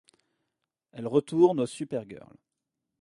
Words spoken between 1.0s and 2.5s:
retournent au Supergirl.